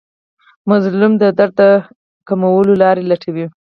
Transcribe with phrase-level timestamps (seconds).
[0.69, 1.59] مظلوم د درد
[2.27, 3.45] کمولو لارې لټوي.